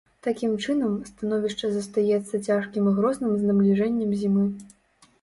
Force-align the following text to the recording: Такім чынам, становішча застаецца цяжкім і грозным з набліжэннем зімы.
Такім 0.27 0.53
чынам, 0.63 0.95
становішча 1.09 1.71
застаецца 1.75 2.43
цяжкім 2.51 2.83
і 2.95 2.97
грозным 2.99 3.31
з 3.39 3.55
набліжэннем 3.55 4.21
зімы. 4.27 4.53